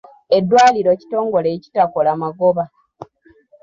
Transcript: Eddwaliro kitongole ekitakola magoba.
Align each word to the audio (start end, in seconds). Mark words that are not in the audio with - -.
Eddwaliro 0.37 0.91
kitongole 0.99 1.47
ekitakola 1.55 2.09
magoba. 2.21 2.63